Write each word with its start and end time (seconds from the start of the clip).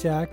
Zach, 0.00 0.32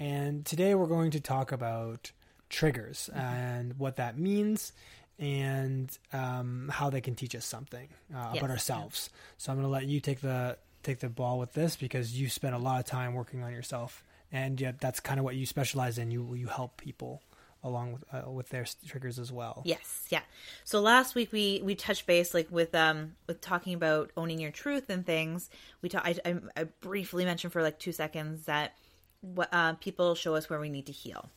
and 0.00 0.44
today 0.44 0.74
we're 0.74 0.86
going 0.88 1.12
to 1.12 1.20
talk 1.20 1.52
about 1.52 2.10
triggers 2.48 3.08
and 3.14 3.78
what 3.78 3.96
that 3.96 4.18
means 4.18 4.72
and 5.18 5.96
um, 6.12 6.68
how 6.72 6.90
they 6.90 7.00
can 7.00 7.14
teach 7.14 7.36
us 7.36 7.44
something 7.44 7.86
uh, 8.12 8.30
Yes. 8.34 8.38
about 8.42 8.50
ourselves. 8.50 9.10
So 9.38 9.52
I'm 9.52 9.58
going 9.58 9.66
to 9.68 9.70
let 9.72 9.86
you 9.86 10.00
take 10.00 10.20
the 10.20 10.56
take 10.82 10.98
the 10.98 11.08
ball 11.08 11.38
with 11.38 11.52
this 11.52 11.76
because 11.76 12.18
you 12.18 12.28
spent 12.28 12.54
a 12.54 12.58
lot 12.58 12.80
of 12.80 12.86
time 12.86 13.14
working 13.14 13.44
on 13.44 13.52
yourself, 13.52 14.02
and 14.32 14.60
yet 14.60 14.80
that's 14.80 14.98
kind 14.98 15.20
of 15.20 15.24
what 15.24 15.36
you 15.36 15.46
specialize 15.46 15.96
in. 15.98 16.10
You 16.10 16.34
you 16.34 16.48
help 16.48 16.76
people 16.76 17.22
along 17.62 17.92
with 17.92 18.04
uh, 18.12 18.30
with 18.30 18.48
their 18.48 18.64
triggers 18.86 19.18
as 19.18 19.30
well. 19.30 19.62
Yes, 19.64 20.06
yeah. 20.10 20.22
So 20.64 20.80
last 20.80 21.14
week 21.14 21.32
we 21.32 21.60
we 21.62 21.74
touched 21.74 22.06
base 22.06 22.34
like 22.34 22.50
with 22.50 22.74
um 22.74 23.16
with 23.26 23.40
talking 23.40 23.74
about 23.74 24.10
owning 24.16 24.40
your 24.40 24.50
truth 24.50 24.88
and 24.88 25.04
things. 25.04 25.50
We 25.82 25.88
ta- 25.88 26.02
I, 26.04 26.16
I, 26.24 26.36
I 26.56 26.64
briefly 26.80 27.24
mentioned 27.24 27.52
for 27.52 27.62
like 27.62 27.78
two 27.78 27.92
seconds 27.92 28.46
that 28.46 28.74
what 29.20 29.48
uh, 29.52 29.74
people 29.74 30.14
show 30.14 30.34
us 30.34 30.48
where 30.48 30.60
we 30.60 30.70
need 30.70 30.86
to 30.86 30.92
heal. 30.92 31.28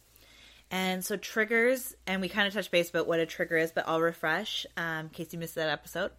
And 0.71 1.05
so 1.05 1.17
triggers, 1.17 1.95
and 2.07 2.21
we 2.21 2.29
kind 2.29 2.47
of 2.47 2.53
touched 2.53 2.71
base 2.71 2.89
about 2.89 3.05
what 3.05 3.19
a 3.19 3.25
trigger 3.25 3.57
is, 3.57 3.71
but 3.71 3.87
I'll 3.87 4.01
refresh 4.01 4.65
um, 4.75 5.01
in 5.01 5.09
case 5.09 5.31
you 5.31 5.39
missed 5.39 5.55
that 5.55 5.69
episode. 5.69 6.11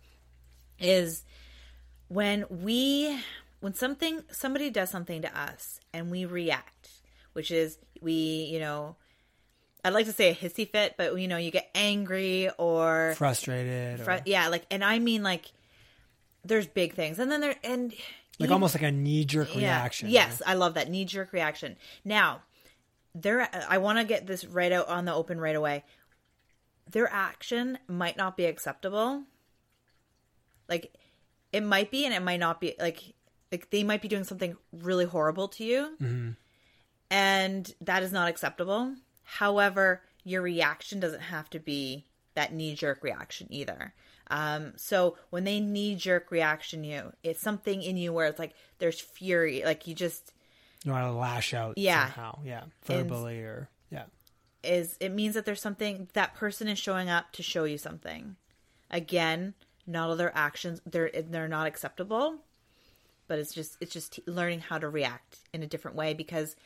Is 0.78 1.24
when 2.08 2.44
we 2.50 3.18
when 3.60 3.74
something 3.74 4.22
somebody 4.30 4.70
does 4.70 4.90
something 4.90 5.22
to 5.22 5.40
us 5.40 5.80
and 5.92 6.10
we 6.10 6.24
react, 6.24 6.90
which 7.32 7.50
is 7.50 7.78
we 8.00 8.12
you 8.12 8.60
know 8.60 8.96
I'd 9.84 9.92
like 9.92 10.06
to 10.06 10.12
say 10.12 10.30
a 10.30 10.34
hissy 10.34 10.68
fit, 10.70 10.94
but 10.96 11.18
you 11.20 11.28
know, 11.28 11.36
you 11.36 11.50
get 11.50 11.68
angry 11.74 12.48
or 12.58 13.14
Frustrated, 13.16 14.00
or, 14.00 14.20
yeah, 14.24 14.48
like, 14.48 14.64
and 14.70 14.82
I 14.82 14.98
mean 14.98 15.22
like, 15.22 15.52
there's 16.44 16.66
big 16.66 16.94
things, 16.94 17.18
and 17.18 17.30
then 17.30 17.40
there 17.42 17.56
and 17.62 17.92
like 18.38 18.48
you- 18.48 18.52
almost 18.52 18.74
like 18.74 18.82
a 18.82 18.90
knee 18.92 19.24
jerk 19.24 19.54
yeah, 19.54 19.60
reaction. 19.76 20.08
Yes, 20.08 20.40
I 20.46 20.54
love 20.54 20.74
that 20.74 20.88
knee 20.90 21.04
jerk 21.04 21.32
reaction. 21.32 21.76
Now, 22.04 22.42
there, 23.14 23.48
I 23.68 23.78
want 23.78 23.98
to 23.98 24.04
get 24.04 24.26
this 24.26 24.44
right 24.44 24.72
out 24.72 24.88
on 24.88 25.04
the 25.04 25.14
open 25.14 25.38
right 25.38 25.54
away. 25.54 25.84
Their 26.90 27.08
action 27.12 27.78
might 27.86 28.16
not 28.16 28.36
be 28.36 28.44
acceptable. 28.46 29.22
Like, 30.68 30.92
it 31.52 31.62
might 31.62 31.90
be, 31.90 32.04
and 32.06 32.12
it 32.14 32.22
might 32.22 32.40
not 32.40 32.60
be. 32.60 32.74
Like, 32.78 33.02
like 33.52 33.70
they 33.70 33.84
might 33.84 34.02
be 34.02 34.08
doing 34.08 34.24
something 34.24 34.56
really 34.72 35.04
horrible 35.04 35.48
to 35.48 35.64
you, 35.64 35.96
Mm-hmm. 36.02 36.30
and 37.10 37.74
that 37.82 38.02
is 38.02 38.12
not 38.12 38.28
acceptable. 38.28 38.94
However, 39.24 40.02
your 40.22 40.42
reaction 40.42 41.00
doesn't 41.00 41.20
have 41.20 41.50
to 41.50 41.58
be 41.58 42.04
that 42.34 42.52
knee 42.52 42.74
jerk 42.74 43.02
reaction 43.02 43.46
either. 43.50 43.94
Um, 44.28 44.72
so 44.76 45.16
when 45.30 45.44
they 45.44 45.60
knee 45.60 45.96
jerk 45.96 46.30
reaction 46.30 46.82
you, 46.84 47.12
it's 47.22 47.40
something 47.40 47.82
in 47.82 47.96
you 47.96 48.12
where 48.12 48.26
it's 48.26 48.38
like 48.38 48.54
there's 48.78 49.00
fury, 49.00 49.62
like 49.64 49.86
you 49.86 49.94
just 49.94 50.32
you 50.84 50.92
want 50.92 51.04
to 51.06 51.12
lash 51.12 51.52
out 51.54 51.76
Yeah. 51.78 52.04
somehow, 52.06 52.38
yeah, 52.44 52.62
And- 52.62 52.70
verbally 53.08 53.40
or 53.40 53.68
yeah. 53.90 54.04
is 54.62 54.96
it 55.00 55.12
means 55.12 55.34
that 55.34 55.44
there's 55.44 55.60
something 55.60 56.08
that 56.14 56.34
person 56.34 56.68
is 56.68 56.78
showing 56.78 57.08
up 57.10 57.32
to 57.32 57.42
show 57.42 57.64
you 57.64 57.76
something. 57.78 58.36
Again, 58.90 59.54
not 59.86 60.08
all 60.08 60.16
their 60.16 60.34
actions 60.36 60.80
they're 60.86 61.10
they're 61.28 61.48
not 61.48 61.66
acceptable, 61.66 62.38
but 63.28 63.38
it's 63.38 63.52
just 63.52 63.76
it's 63.80 63.92
just 63.92 64.12
t- 64.14 64.22
learning 64.26 64.60
how 64.60 64.78
to 64.78 64.88
react 64.88 65.40
in 65.52 65.62
a 65.62 65.66
different 65.66 65.96
way 65.96 66.14
because 66.14 66.56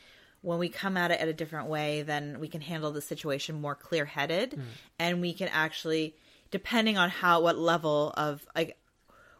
when 0.41 0.57
we 0.59 0.69
come 0.69 0.95
at 0.97 1.11
it 1.11 1.19
at 1.19 1.27
a 1.27 1.33
different 1.33 1.67
way, 1.67 2.01
then 2.01 2.39
we 2.39 2.47
can 2.47 2.61
handle 2.61 2.91
the 2.91 3.01
situation 3.01 3.59
more 3.59 3.75
clear 3.75 4.05
headed, 4.05 4.59
and 4.97 5.19
we 5.21 5.33
can 5.33 5.47
actually, 5.49 6.15
depending 6.51 6.97
on 6.97 7.09
how 7.09 7.41
what 7.41 7.57
level 7.57 8.13
of 8.15 8.45
like, 8.55 8.77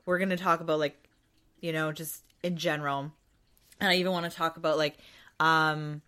we're 0.05 0.17
going 0.17 0.30
to 0.30 0.38
talk 0.38 0.59
about 0.59 0.80
like, 0.80 0.97
you 1.61 1.72
know, 1.72 1.92
just 1.92 2.23
in 2.44 2.58
general, 2.58 3.11
and 3.80 3.89
I 3.89 3.95
even 3.95 4.11
want 4.11 4.30
to 4.30 4.36
talk 4.36 4.58
about 4.58 4.77
like, 4.77 4.98
um, 5.39 6.02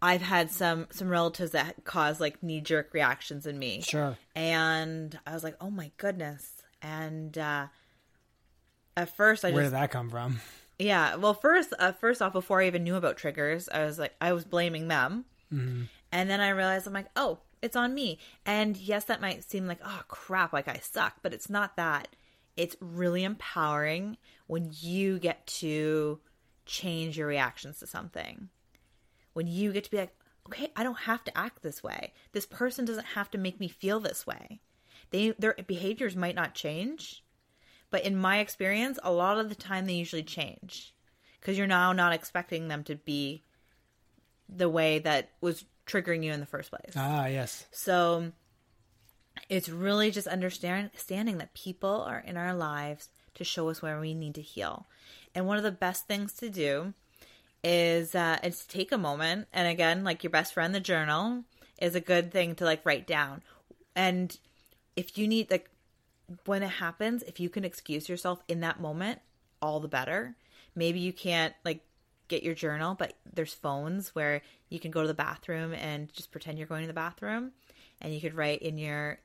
I've 0.00 0.22
had 0.22 0.50
some 0.50 0.88
some 0.90 1.08
relatives 1.08 1.52
that 1.52 1.84
cause 1.84 2.20
like 2.20 2.42
knee 2.42 2.60
jerk 2.60 2.92
reactions 2.92 3.46
in 3.46 3.58
me, 3.58 3.80
Sure. 3.82 4.16
and 4.34 5.16
I 5.26 5.32
was 5.34 5.44
like, 5.44 5.54
oh 5.60 5.70
my 5.70 5.92
goodness, 5.96 6.50
and 6.82 7.38
uh, 7.38 7.66
at 8.96 9.16
first 9.16 9.44
I 9.44 9.48
just 9.48 9.54
Where 9.54 9.62
just 9.62 9.74
did 9.74 9.80
that 9.80 9.90
come 9.92 10.10
from? 10.10 10.40
Yeah. 10.82 11.16
Well, 11.16 11.34
first, 11.34 11.72
uh, 11.78 11.92
first 11.92 12.20
off, 12.22 12.32
before 12.32 12.60
I 12.60 12.66
even 12.66 12.84
knew 12.84 12.96
about 12.96 13.16
triggers, 13.16 13.68
I 13.68 13.84
was 13.84 13.98
like, 13.98 14.14
I 14.20 14.32
was 14.32 14.44
blaming 14.44 14.88
them, 14.88 15.24
Mm-hmm. 15.52 15.82
and 16.10 16.30
then 16.30 16.40
I 16.40 16.48
realized 16.48 16.86
I'm 16.86 16.94
like, 16.94 17.10
oh, 17.14 17.38
it's 17.60 17.76
on 17.76 17.92
me. 17.94 18.18
And 18.46 18.76
yes, 18.76 19.04
that 19.04 19.20
might 19.20 19.44
seem 19.44 19.66
like, 19.66 19.80
oh 19.84 20.02
crap, 20.08 20.52
like 20.52 20.66
I 20.66 20.78
suck, 20.82 21.16
but 21.22 21.34
it's 21.34 21.50
not 21.50 21.76
that. 21.76 22.08
It's 22.56 22.74
really 22.80 23.22
empowering 23.22 24.16
when 24.46 24.70
you 24.80 25.18
get 25.18 25.46
to 25.58 26.20
change 26.64 27.18
your 27.18 27.26
reactions 27.26 27.78
to 27.80 27.86
something. 27.86 28.48
When 29.34 29.46
you 29.46 29.72
get 29.72 29.84
to 29.84 29.90
be 29.90 29.98
like, 29.98 30.14
okay, 30.48 30.68
I 30.74 30.82
don't 30.82 31.00
have 31.00 31.22
to 31.24 31.38
act 31.38 31.62
this 31.62 31.82
way. 31.82 32.12
This 32.32 32.46
person 32.46 32.84
doesn't 32.84 33.06
have 33.14 33.30
to 33.32 33.38
make 33.38 33.60
me 33.60 33.68
feel 33.68 34.00
this 34.00 34.26
way. 34.26 34.60
They 35.10 35.30
their 35.38 35.54
behaviors 35.66 36.16
might 36.16 36.34
not 36.34 36.54
change, 36.54 37.21
but 37.92 38.04
in 38.04 38.16
my 38.16 38.38
experience, 38.38 38.98
a 39.04 39.12
lot 39.12 39.38
of 39.38 39.50
the 39.50 39.54
time 39.54 39.86
they 39.86 39.92
usually 39.92 40.22
change 40.24 40.94
because 41.38 41.58
you're 41.58 41.66
now 41.66 41.92
not 41.92 42.14
expecting 42.14 42.66
them 42.66 42.82
to 42.84 42.96
be 42.96 43.44
the 44.48 44.68
way 44.68 44.98
that 44.98 45.30
was 45.42 45.64
triggering 45.86 46.24
you 46.24 46.32
in 46.32 46.40
the 46.40 46.46
first 46.46 46.70
place. 46.70 46.94
Ah, 46.96 47.26
yes. 47.26 47.66
So 47.70 48.32
it's 49.50 49.68
really 49.68 50.10
just 50.10 50.26
understanding 50.26 51.38
that 51.38 51.54
people 51.54 52.02
are 52.02 52.24
in 52.26 52.38
our 52.38 52.54
lives 52.54 53.10
to 53.34 53.44
show 53.44 53.68
us 53.68 53.82
where 53.82 54.00
we 54.00 54.14
need 54.14 54.34
to 54.36 54.42
heal. 54.42 54.86
And 55.34 55.46
one 55.46 55.58
of 55.58 55.62
the 55.62 55.70
best 55.70 56.06
things 56.06 56.32
to 56.34 56.48
do 56.48 56.94
is 57.62 58.14
uh, 58.14 58.38
is 58.42 58.60
to 58.60 58.68
take 58.68 58.90
a 58.90 58.98
moment. 58.98 59.48
And 59.52 59.68
again, 59.68 60.02
like 60.02 60.24
your 60.24 60.30
best 60.30 60.54
friend, 60.54 60.74
the 60.74 60.80
journal 60.80 61.44
is 61.78 61.94
a 61.94 62.00
good 62.00 62.32
thing 62.32 62.54
to 62.56 62.64
like 62.64 62.86
write 62.86 63.06
down. 63.06 63.42
And 63.94 64.36
if 64.96 65.18
you 65.18 65.28
need 65.28 65.50
like 65.50 65.68
when 66.46 66.62
it 66.62 66.68
happens, 66.68 67.22
if 67.22 67.40
you 67.40 67.48
can 67.48 67.64
excuse 67.64 68.08
yourself 68.08 68.42
in 68.48 68.60
that 68.60 68.80
moment, 68.80 69.20
all 69.60 69.80
the 69.80 69.88
better. 69.88 70.34
Maybe 70.74 71.00
you 71.00 71.12
can't 71.12 71.54
like 71.64 71.84
get 72.28 72.42
your 72.42 72.54
journal, 72.54 72.94
but 72.94 73.14
there's 73.32 73.52
phones 73.52 74.14
where 74.14 74.42
you 74.68 74.80
can 74.80 74.90
go 74.90 75.02
to 75.02 75.08
the 75.08 75.14
bathroom 75.14 75.74
and 75.74 76.12
just 76.12 76.30
pretend 76.30 76.58
you're 76.58 76.66
going 76.66 76.82
to 76.82 76.86
the 76.86 76.92
bathroom 76.94 77.52
and 78.00 78.14
you 78.14 78.20
could 78.20 78.34
write 78.34 78.62
in 78.62 78.78
your 78.78 79.18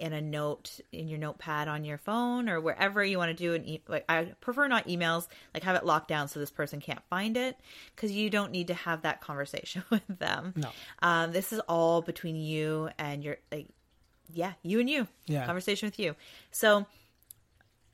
in 0.00 0.12
a 0.12 0.20
note 0.20 0.80
in 0.90 1.06
your 1.06 1.18
notepad 1.18 1.68
on 1.68 1.84
your 1.84 1.98
phone 1.98 2.48
or 2.48 2.60
wherever 2.60 3.04
you 3.04 3.16
want 3.16 3.30
to 3.30 3.34
do 3.34 3.54
an 3.54 3.64
e- 3.64 3.82
like 3.86 4.04
I 4.08 4.24
prefer 4.40 4.66
not 4.66 4.88
emails 4.88 5.28
like 5.52 5.62
have 5.62 5.76
it 5.76 5.84
locked 5.84 6.08
down 6.08 6.26
so 6.26 6.40
this 6.40 6.50
person 6.50 6.80
can't 6.80 7.02
find 7.08 7.36
it 7.36 7.56
cuz 7.94 8.10
you 8.10 8.28
don't 8.28 8.50
need 8.50 8.66
to 8.68 8.74
have 8.74 9.02
that 9.02 9.20
conversation 9.20 9.84
with 9.90 10.02
them. 10.08 10.52
No. 10.56 10.70
Um 11.00 11.32
this 11.32 11.52
is 11.52 11.60
all 11.68 12.02
between 12.02 12.36
you 12.36 12.90
and 12.98 13.22
your 13.22 13.36
like 13.52 13.68
yeah, 14.32 14.52
you 14.62 14.80
and 14.80 14.88
you. 14.88 15.06
Yeah. 15.26 15.46
Conversation 15.46 15.86
with 15.86 15.98
you. 15.98 16.14
So 16.50 16.86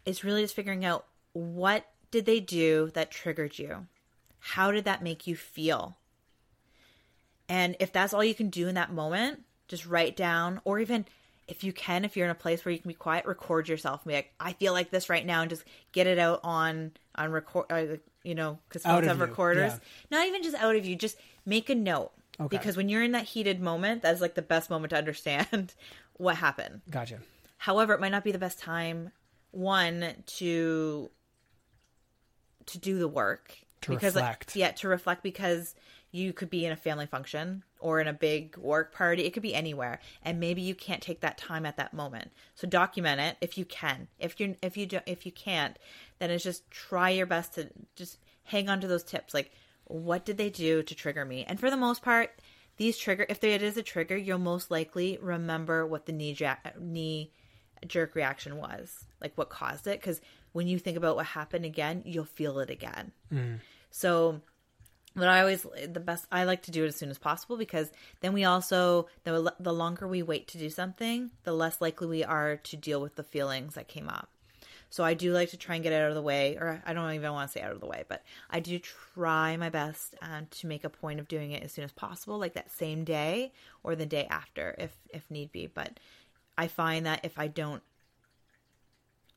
it's 0.05 0.25
really 0.25 0.43
just 0.43 0.55
figuring 0.55 0.85
out 0.85 1.07
what 1.33 1.87
did 2.11 2.27
they 2.27 2.41
do 2.41 2.91
that 2.95 3.11
triggered 3.11 3.59
you? 3.59 3.87
How 4.41 4.71
did 4.71 4.85
that 4.85 5.03
make 5.03 5.27
you 5.27 5.37
feel? 5.37 5.97
And 7.49 7.77
if 7.81 7.93
that's 7.93 8.15
all 8.15 8.25
you 8.25 8.35
can 8.35 8.49
do 8.49 8.69
in 8.69 8.75
that 8.77 8.93
moment, 8.93 9.43
just 9.69 9.87
write 9.87 10.17
down, 10.17 10.61
or 10.65 10.79
even 10.79 11.05
if 11.49 11.65
you 11.65 11.73
can, 11.73 12.05
if 12.05 12.17
you're 12.17 12.27
in 12.27 12.31
a 12.31 12.35
place 12.35 12.65
where 12.65 12.73
you 12.73 12.79
can 12.79 12.89
be 12.89 12.95
quiet, 12.95 13.27
record 13.27 13.69
yourself. 13.69 14.03
And 14.03 14.11
be 14.11 14.15
like, 14.15 14.33
I 14.39 14.53
feel 14.53 14.73
like 14.73 14.91
this 14.91 15.11
right 15.11 15.27
now, 15.27 15.43
and 15.43 15.51
just 15.51 15.65
get 15.93 16.07
it 16.07 16.19
out 16.19 16.41
on 16.45 16.93
on 17.17 17.33
record. 17.33 17.67
Uh, 17.71 17.97
you 18.23 18.35
know, 18.35 18.59
because 18.69 18.83
phones 18.83 19.07
have 19.07 19.19
you, 19.19 19.25
recorders. 19.25 19.73
yeah. 19.73 19.79
Not 20.11 20.27
even 20.27 20.43
just 20.43 20.57
out 20.57 20.77
of 20.77 20.85
you. 20.85 20.95
Just 20.95 21.17
make 21.45 21.71
a 21.71 21.75
note. 21.75 22.13
Okay. 22.39 22.57
Because 22.57 22.77
when 22.77 22.89
you're 22.89 23.03
in 23.03 23.13
that 23.13 23.25
heated 23.25 23.61
moment, 23.61 24.03
that's 24.03 24.21
like 24.21 24.35
the 24.35 24.43
best 24.43 24.71
moment 24.71 24.91
to 24.91 24.97
understand 24.97 25.75
what 26.21 26.37
happened. 26.37 26.83
Gotcha. 26.91 27.19
However, 27.57 27.95
it 27.95 28.01
might 28.01 28.13
not 28.13 28.25
be 28.25 28.33
the 28.33 28.39
best 28.39 28.59
time 28.59 29.11
one 29.51 30.15
to 30.27 31.11
to 32.67 32.79
do 32.79 32.99
the 32.99 33.09
work 33.09 33.57
To 33.81 33.91
because 33.91 34.15
like, 34.15 34.55
yeah, 34.55 34.71
to 34.73 34.89
reflect 34.89 35.23
because 35.23 35.75
you 36.13 36.33
could 36.33 36.51
be 36.51 36.67
in 36.67 36.73
a 36.73 36.77
family 36.77 37.07
function 37.07 37.63
or 37.79 38.01
in 38.01 38.07
a 38.07 38.13
big 38.13 38.57
work 38.59 38.93
party. 38.93 39.25
It 39.25 39.33
could 39.33 39.43
be 39.43 39.55
anywhere, 39.55 40.01
and 40.23 40.39
maybe 40.39 40.61
you 40.61 40.75
can't 40.75 41.03
take 41.03 41.21
that 41.21 41.39
time 41.39 41.65
at 41.65 41.79
that 41.79 41.95
moment. 41.95 42.33
So 42.55 42.69
document 42.69 43.21
it 43.21 43.37
if 43.41 43.57
you 43.57 43.65
can. 43.65 44.09
If 44.19 44.39
you 44.39 44.57
if 44.63 44.77
you 44.77 44.87
don't 44.87 45.05
if 45.07 45.25
you 45.25 45.33
can't, 45.33 45.79
then 46.19 46.31
it's 46.31 46.45
just 46.45 46.71
try 46.71 47.11
your 47.11 47.27
best 47.27 47.55
to 47.55 47.71
just 47.97 48.19
hang 48.45 48.69
on 48.69 48.81
to 48.83 48.87
those 48.87 49.05
tips. 49.05 49.33
Like, 49.33 49.53
what 49.85 50.25
did 50.25 50.37
they 50.37 50.51
do 50.51 50.83
to 50.83 50.95
trigger 50.95 51.25
me? 51.25 51.45
And 51.49 51.59
for 51.59 51.71
the 51.71 51.77
most 51.77 52.03
part, 52.03 52.31
these 52.81 52.97
trigger 52.97 53.27
if 53.29 53.45
it 53.45 53.63
is 53.63 53.77
a 53.77 53.83
trigger, 53.83 54.17
you'll 54.17 54.39
most 54.39 54.71
likely 54.71 55.19
remember 55.21 55.87
what 55.87 56.07
the 56.07 56.13
knee 56.13 56.33
ja- 56.33 56.57
knee 56.81 57.31
jerk 57.87 58.15
reaction 58.15 58.57
was, 58.57 59.05
like 59.21 59.37
what 59.37 59.51
caused 59.51 59.87
it. 59.87 60.01
Because 60.01 60.23
when 60.53 60.67
you 60.67 60.79
think 60.79 60.97
about 60.97 61.15
what 61.15 61.27
happened 61.27 61.67
again, 61.67 62.01
you'll 62.07 62.25
feel 62.25 62.59
it 62.59 62.71
again. 62.71 63.13
Mm. 63.31 63.61
So, 63.91 64.41
but 65.15 65.29
I 65.29 65.41
always 65.41 65.67
the 65.89 66.01
best 66.01 66.25
I 66.33 66.45
like 66.45 66.63
to 66.63 66.71
do 66.71 66.85
it 66.85 66.89
as 66.89 66.97
soon 66.97 67.11
as 67.11 67.19
possible 67.19 67.59
because 67.59 67.93
then 68.23 68.33
we 68.33 68.45
also 68.45 69.09
the 69.25 69.55
the 69.61 69.75
longer 69.75 70.09
we 70.09 70.23
wait 70.23 70.49
to 70.49 70.59
do 70.59 70.71
something, 70.71 71.33
the 71.45 71.53
less 71.53 71.83
likely 71.83 72.07
we 72.07 72.25
are 72.25 72.57
to 72.57 72.77
deal 72.79 73.03
with 73.03 73.15
the 73.15 73.25
feelings 73.25 73.75
that 73.75 73.89
came 73.89 74.09
up. 74.09 74.31
So 74.91 75.05
I 75.05 75.15
do 75.15 75.33
like 75.33 75.51
to 75.51 75.57
try 75.57 75.77
and 75.77 75.85
get 75.85 75.93
it 75.93 76.03
out 76.03 76.09
of 76.09 76.17
the 76.17 76.23
way, 76.23 76.57
or 76.57 76.83
I 76.85 76.93
don't 76.93 77.13
even 77.15 77.33
want 77.33 77.49
to 77.49 77.53
say 77.59 77.65
out 77.65 77.71
of 77.71 77.81
the 77.81 77.87
way, 77.87 78.05
but 78.09 78.25
I 78.51 78.59
do 78.59 78.79
try 78.81 79.57
my 79.57 79.71
best 79.71 80.17
um, 80.21 80.49
to 80.51 80.67
make 80.67 80.83
a 80.83 80.91
point 80.91 81.21
of 81.21 81.29
doing 81.29 81.53
it 81.53 81.63
as 81.63 81.73
soon 81.73 81.85
as 81.85 81.93
possible, 81.93 82.39
like 82.39 82.55
that 82.55 82.73
same 82.73 83.05
day 83.05 83.53
or 83.85 83.95
the 83.95 84.05
day 84.05 84.27
after, 84.29 84.75
if 84.79 84.97
if 85.11 85.31
need 85.31 85.53
be. 85.53 85.69
But 85.69 86.01
I 86.59 86.67
find 86.67 87.07
that 87.07 87.21
if 87.25 87.39
I 87.39 87.47
don't 87.47 87.83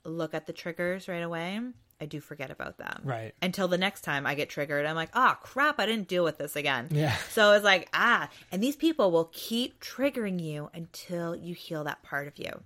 look 0.04 0.34
at 0.34 0.48
the 0.48 0.54
triggers 0.54 1.08
right 1.08 1.24
away, 1.24 1.60
I 2.02 2.06
do 2.06 2.20
forget 2.20 2.50
about 2.50 2.80
them. 2.80 3.02
Right. 3.04 3.34
Until 3.42 3.68
the 3.68 3.78
next 3.78 4.02
time 4.02 4.26
I 4.26 4.34
get 4.34 4.50
triggered, 4.50 4.88
I'm 4.88 4.96
like, 4.96 5.12
oh 5.14 5.38
crap, 5.42 5.80
I 5.80 5.86
didn't 5.86 6.08
deal 6.08 6.24
with 6.24 6.40
this 6.40 6.56
again. 6.56 6.88
Yeah. 6.90 7.16
So 7.30 7.54
it's 7.54 7.64
like, 7.64 7.90
ah, 7.94 8.28
and 8.52 8.62
these 8.62 8.76
people 8.76 9.12
will 9.12 9.30
keep 9.32 9.80
triggering 9.80 10.42
you 10.42 10.72
until 10.74 11.36
you 11.36 11.54
heal 11.54 11.84
that 11.84 12.02
part 12.02 12.28
of 12.28 12.40
you. 12.40 12.64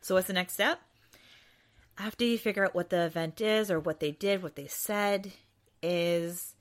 So 0.00 0.14
what's 0.14 0.28
the 0.28 0.32
next 0.32 0.54
step? 0.54 0.80
After 1.96 2.24
you 2.24 2.38
figure 2.38 2.64
out 2.64 2.74
what 2.74 2.90
the 2.90 3.04
event 3.04 3.40
is 3.40 3.70
or 3.70 3.78
what 3.78 4.00
they 4.00 4.10
did, 4.10 4.42
what 4.42 4.56
they 4.56 4.66
said, 4.66 5.32
is 5.82 6.54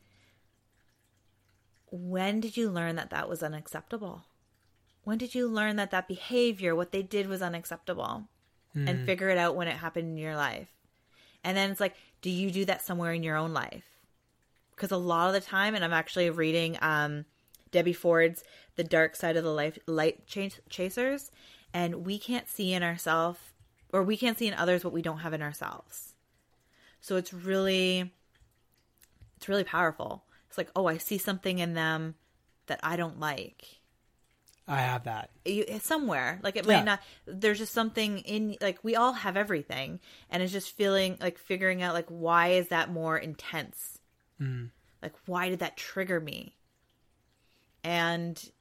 when 1.90 2.40
did 2.40 2.58
you 2.58 2.70
learn 2.70 2.96
that 2.98 3.10
that 3.10 3.30
was 3.30 3.42
unacceptable? 3.42 4.24
When 5.04 5.18
did 5.18 5.36
you 5.36 5.48
learn 5.48 5.76
that 5.78 5.92
that 5.92 6.08
behavior, 6.08 6.76
what 6.76 6.92
they 6.92 7.02
did 7.02 7.28
was 7.28 7.42
unacceptable? 7.42 8.28
And 8.88 9.06
figure 9.06 9.30
it 9.30 9.38
out 9.38 9.56
when 9.56 9.68
it 9.68 9.78
happened 9.78 10.10
in 10.10 10.18
your 10.18 10.36
life. 10.36 10.68
And 11.44 11.56
then 11.56 11.70
it's 11.70 11.80
like, 11.80 11.96
do 12.22 12.30
you 12.32 12.50
do 12.50 12.66
that 12.66 12.84
somewhere 12.84 13.14
in 13.14 13.22
your 13.22 13.38
own 13.38 13.54
life? 13.54 13.84
Because 14.72 14.92
a 14.92 14.98
lot 14.98 15.28
of 15.28 15.34
the 15.34 15.42
time, 15.42 15.76
and 15.76 15.84
I'm 15.84 15.94
actually 15.94 16.32
reading 16.32 16.80
um, 16.82 17.26
Debbie 17.72 17.94
Ford's 17.94 18.44
The 18.76 18.84
Dark 18.84 19.16
Side 19.16 19.38
of 19.38 19.44
the 19.44 19.52
Life 19.52 19.78
Light 19.86 20.26
Chasers, 20.26 21.30
and 21.72 22.06
we 22.06 22.18
can't 22.18 22.50
see 22.50 22.74
in 22.74 22.82
ourselves, 22.82 23.40
or 23.94 24.04
we 24.04 24.18
can't 24.18 24.38
see 24.38 24.48
in 24.48 24.54
others 24.56 24.84
what 24.84 24.92
we 24.94 25.02
don't 25.02 25.20
have 25.20 25.34
in 25.34 25.42
ourselves. 25.42 26.14
So 27.00 27.16
it's 27.16 27.34
really, 27.34 28.12
it's 29.38 29.48
really 29.48 29.64
powerful. 29.64 30.26
It's 30.50 30.58
like, 30.58 30.70
oh, 30.76 30.88
I 30.88 30.98
see 30.98 31.18
something 31.18 31.60
in 31.60 31.74
them 31.74 32.16
that 32.68 32.80
I 32.84 32.96
don't 32.98 33.20
like 33.20 33.80
I 34.68 34.80
have 34.80 35.04
that. 35.04 35.30
you, 35.44 35.66
somewhere 35.82 36.40
like 36.42 36.56
it 36.56 36.66
Yeah. 36.66 36.78
might 36.78 36.86
not 36.86 37.02
there's 37.26 37.58
just 37.58 37.74
something 37.74 38.20
in 38.20 38.56
like 38.62 38.82
we 38.82 38.96
all 38.96 39.12
have 39.12 39.36
everything 39.36 40.00
and 40.30 40.42
it's 40.42 40.54
just 40.54 40.72
feeling 40.72 41.18
like 41.20 41.38
figuring 41.38 41.82
out 41.82 41.94
like 41.94 42.08
why 42.08 42.50
is 42.52 42.70
that 42.70 42.90
more 42.90 43.18
intense 43.18 44.00
mm. 44.42 44.70
like 45.02 45.12
why 45.26 45.50
did 45.50 45.60
that 45.60 45.76
trigger 45.76 46.22
me 46.22 46.56
and 47.84 48.52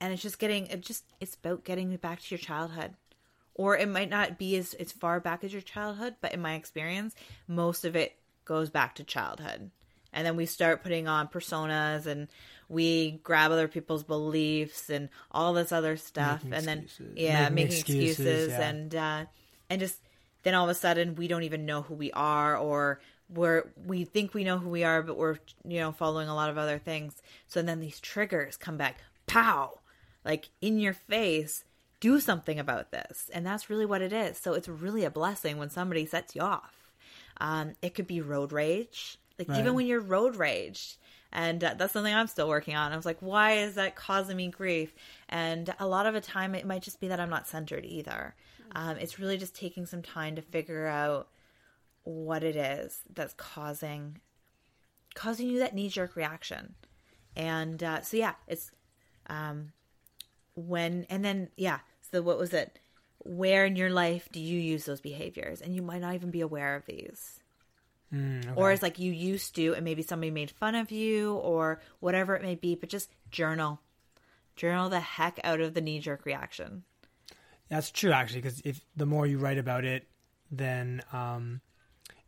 and 0.00 0.12
it's 0.12 0.22
just 0.22 0.40
getting 0.40 0.66
it 0.66 0.80
just 0.80 1.04
it's 1.20 1.36
about 1.36 1.64
getting 1.64 1.94
back 1.98 2.20
to 2.20 2.34
your 2.34 2.38
childhood 2.40 2.94
or 3.54 3.76
it 3.76 3.88
might 3.88 4.10
not 4.10 4.38
be 4.38 4.56
as 4.56 4.74
as 4.74 4.92
far 4.92 5.20
back 5.20 5.44
as 5.44 5.52
your 5.52 5.62
childhood 5.62 6.14
but 6.20 6.32
in 6.32 6.40
my 6.40 6.54
experience 6.54 7.14
most 7.46 7.84
of 7.84 7.96
it 7.96 8.16
goes 8.44 8.70
back 8.70 8.94
to 8.94 9.04
childhood 9.04 9.70
and 10.12 10.26
then 10.26 10.36
we 10.36 10.46
start 10.46 10.82
putting 10.82 11.08
on 11.08 11.28
personas 11.28 12.06
and 12.06 12.28
we 12.68 13.20
grab 13.22 13.50
other 13.50 13.68
people's 13.68 14.04
beliefs 14.04 14.88
and 14.88 15.08
all 15.30 15.52
this 15.52 15.72
other 15.72 15.96
stuff 15.96 16.42
Making 16.44 16.54
and 16.54 16.66
then 16.66 16.78
excuses. 16.80 17.14
yeah 17.16 17.48
Making 17.48 17.54
making, 17.54 17.78
excuses, 17.78 18.20
excuses, 18.20 18.48
yeah. 18.50 18.68
and 18.68 18.94
uh 18.94 19.24
and 19.70 19.80
just 19.80 20.00
then 20.42 20.54
all 20.54 20.64
of 20.64 20.70
a 20.70 20.74
sudden 20.74 21.14
we 21.14 21.28
don't 21.28 21.42
even 21.42 21.66
know 21.66 21.82
who 21.82 21.94
we 21.94 22.12
are 22.12 22.56
or 22.56 23.00
we're 23.28 23.72
we 23.84 24.04
think 24.04 24.34
we 24.34 24.44
know 24.44 24.58
who 24.58 24.68
we 24.68 24.84
are 24.84 25.02
but 25.02 25.16
we're 25.16 25.38
you 25.64 25.80
know 25.80 25.92
following 25.92 26.28
a 26.28 26.34
lot 26.34 26.50
of 26.50 26.58
other 26.58 26.78
things 26.78 27.20
so 27.48 27.62
then 27.62 27.80
these 27.80 28.00
triggers 28.00 28.56
come 28.56 28.76
back 28.76 28.98
pow 29.26 29.78
like 30.24 30.50
in 30.60 30.78
your 30.78 30.92
face 30.92 31.64
do 32.04 32.20
something 32.20 32.58
about 32.58 32.90
this. 32.92 33.30
And 33.32 33.46
that's 33.46 33.70
really 33.70 33.86
what 33.86 34.02
it 34.02 34.12
is. 34.12 34.36
So 34.36 34.52
it's 34.52 34.68
really 34.68 35.04
a 35.04 35.10
blessing 35.10 35.56
when 35.56 35.70
somebody 35.70 36.04
sets 36.04 36.36
you 36.36 36.42
off. 36.42 36.92
Um, 37.38 37.76
it 37.80 37.94
could 37.94 38.06
be 38.06 38.20
road 38.20 38.52
rage. 38.52 39.16
Like 39.38 39.48
Right. 39.48 39.60
even 39.60 39.72
when 39.72 39.86
you're 39.86 40.00
road 40.02 40.36
raged 40.36 40.98
and 41.32 41.64
uh, 41.64 41.74
that's 41.78 41.94
something 41.94 42.14
i'm 42.14 42.26
still 42.26 42.46
working 42.46 42.76
on. 42.76 42.92
I 42.92 42.96
was 42.96 43.06
like 43.06 43.16
why 43.20 43.52
is 43.52 43.76
that 43.76 43.96
causing 43.96 44.36
me 44.36 44.48
grief? 44.48 44.94
And 45.30 45.74
a 45.80 45.86
lot 45.86 46.04
of 46.04 46.12
the 46.12 46.20
time 46.20 46.54
it 46.54 46.66
might 46.66 46.82
just 46.82 47.00
be 47.00 47.08
that 47.08 47.18
i'm 47.20 47.30
not 47.30 47.48
centered 47.48 47.86
either. 47.86 48.34
Um, 48.76 48.98
it's 48.98 49.18
really 49.18 49.38
just 49.38 49.54
taking 49.56 49.86
some 49.86 50.02
time 50.02 50.36
to 50.36 50.42
figure 50.42 50.86
out 50.86 51.28
what 52.02 52.44
it 52.44 52.54
is 52.54 53.00
that's 53.14 53.32
causing 53.34 54.20
causing 55.14 55.48
you 55.48 55.58
that 55.60 55.74
knee 55.74 55.88
jerk 55.88 56.16
reaction. 56.16 56.74
And 57.34 57.82
uh, 57.82 58.02
so 58.02 58.18
yeah 58.18 58.34
it's 58.46 58.70
um 59.26 59.72
when 60.54 61.06
and 61.08 61.24
then 61.24 61.48
yeah 61.56 61.78
so 62.14 62.22
what 62.22 62.38
was 62.38 62.52
it? 62.52 62.78
Where 63.18 63.66
in 63.66 63.74
your 63.74 63.90
life 63.90 64.28
do 64.30 64.38
you 64.38 64.56
use 64.56 64.84
those 64.84 65.00
behaviors? 65.00 65.60
And 65.60 65.74
you 65.74 65.82
might 65.82 66.00
not 66.00 66.14
even 66.14 66.30
be 66.30 66.42
aware 66.42 66.76
of 66.76 66.86
these. 66.86 67.40
Mm, 68.14 68.46
okay. 68.46 68.52
or 68.54 68.70
it's 68.70 68.82
like 68.82 69.00
you 69.00 69.10
used 69.10 69.56
to 69.56 69.74
and 69.74 69.84
maybe 69.84 70.02
somebody 70.02 70.30
made 70.30 70.52
fun 70.52 70.76
of 70.76 70.92
you 70.92 71.34
or 71.34 71.80
whatever 71.98 72.36
it 72.36 72.42
may 72.42 72.54
be 72.54 72.76
but 72.76 72.88
just 72.88 73.10
journal. 73.32 73.80
Journal 74.54 74.88
the 74.88 75.00
heck 75.00 75.40
out 75.42 75.60
of 75.60 75.74
the 75.74 75.80
knee 75.80 75.98
jerk 75.98 76.24
reaction. 76.24 76.84
That's 77.68 77.90
true, 77.90 78.12
actually, 78.12 78.42
because 78.42 78.60
if 78.64 78.80
the 78.94 79.06
more 79.06 79.26
you 79.26 79.38
write 79.38 79.58
about 79.58 79.84
it, 79.84 80.06
then 80.52 81.02
um, 81.12 81.62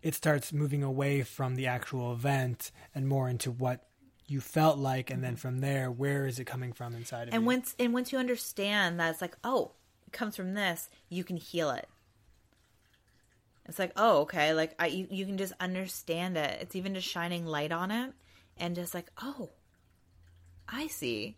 it 0.03 0.15
starts 0.15 0.53
moving 0.53 0.83
away 0.83 1.23
from 1.23 1.55
the 1.55 1.69
actual 1.69 2.13
event 2.13 2.73
and 2.93 3.07
more 3.07 3.29
into 3.29 3.53
what 3.53 3.86
you 4.29 4.41
felt 4.41 4.79
like, 4.79 5.11
and 5.11 5.23
then 5.23 5.33
mm-hmm. 5.33 5.41
from 5.41 5.61
there, 5.61 5.91
where 5.91 6.27
is 6.27 6.39
it 6.39 6.45
coming 6.45 6.73
from 6.73 6.95
inside 6.95 7.29
of 7.29 7.35
and 7.35 7.43
you? 7.43 7.47
once 7.47 7.75
and 7.79 7.93
once 7.93 8.13
you 8.13 8.19
understand 8.19 8.99
that 8.99 9.11
it's 9.11 9.21
like 9.21 9.37
oh 9.45 9.73
it 10.07 10.13
comes 10.13 10.37
from 10.37 10.55
this 10.55 10.89
you 11.09 11.25
can 11.25 11.37
heal 11.37 11.71
it. 11.71 11.89
It's 13.67 13.79
like 13.79 13.93
oh 13.97 14.23
okay 14.23 14.53
like 14.53 14.75
I, 14.79 14.87
you, 14.89 15.07
you 15.11 15.27
can 15.27 15.39
just 15.39 15.53
understand 15.61 16.37
it. 16.37 16.59
It's 16.61 16.77
even 16.77 16.95
just 16.95 17.09
shining 17.09 17.47
light 17.47 17.73
on 17.73 17.91
it 17.91 18.13
and 18.57 18.75
just 18.75 18.95
like 18.95 19.11
oh 19.23 19.51
i 20.69 20.89
see. 20.89 21.37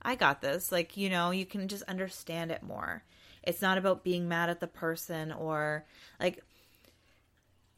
I 0.00 0.14
got 0.14 0.40
this. 0.40 0.70
Like 0.70 0.96
you 0.96 1.10
know 1.10 1.30
you 1.32 1.44
can 1.46 1.66
just 1.66 1.82
understand 1.84 2.52
it 2.52 2.62
more. 2.62 3.02
It's 3.42 3.62
not 3.62 3.78
about 3.78 4.04
being 4.04 4.28
mad 4.28 4.50
at 4.50 4.60
the 4.60 4.66
person 4.66 5.32
or 5.32 5.86
like 6.20 6.44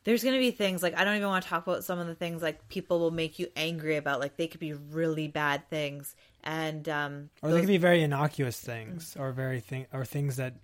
there's 0.05 0.23
going 0.23 0.35
to 0.35 0.41
be 0.41 0.51
things 0.51 0.83
like 0.83 0.97
I 0.97 1.05
don't 1.05 1.17
even 1.17 1.29
want 1.29 1.45
to 1.45 1.51
talk 1.51 1.67
about 1.67 1.85
some 1.85 1.99
of 1.99 2.07
the 2.07 2.15
things 2.15 2.41
like 2.43 2.69
people 2.69 2.99
will 3.01 3.11
make 3.11 3.39
you 3.39 3.49
angry 3.57 3.97
about 3.97 4.19
like 4.21 4.37
they 4.37 4.47
could 4.49 4.61
be 4.61 4.73
really 4.73 5.29
bad 5.29 5.69
things 5.69 6.15
and 6.43 6.89
um 6.89 7.31
or 7.43 7.51
those- 7.51 7.57
they 7.57 7.61
could 7.63 7.69
be 7.69 7.77
very 7.79 8.03
innocuous 8.03 8.59
things, 8.59 9.15
or 9.19 9.33
very 9.33 9.61
thing, 9.61 9.87
or 9.93 10.05
things 10.05 10.37
that 10.37 10.55